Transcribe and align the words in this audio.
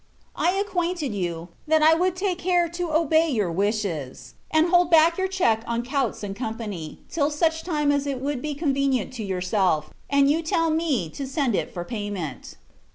I 0.35 0.53
acquainted 0.53 1.13
you, 1.13 1.49
that 1.67 1.83
I 1.83 1.93
would 1.93 2.15
take 2.15 2.39
care 2.39 2.67
to 2.67 2.91
obey 2.91 3.29
your 3.29 3.51
wishes, 3.51 4.33
and 4.49 4.69
hold 4.69 4.89
back 4.89 5.19
your 5.19 5.27
check 5.27 5.63
on 5.67 5.83
Coutts 5.85 6.23
and 6.23 6.35
Co. 6.35 6.55
till 7.07 7.29
such 7.29 7.61
time 7.61 7.91
as 7.91 8.07
it 8.07 8.19
would 8.19 8.41
be 8.41 8.55
quite 8.55 8.63
convenient 8.63 9.13
to 9.13 9.23
yourself, 9.23 9.91
and 10.09 10.27
you 10.27 10.41
tell 10.41 10.71
me 10.71 11.07
to 11.11 11.27
send 11.27 11.53
it 11.53 11.71
for 11.71 11.85
payment. 11.85 12.55